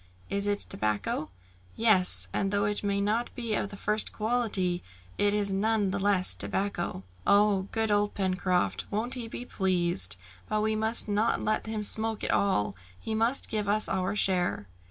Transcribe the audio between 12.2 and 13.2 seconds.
it all, he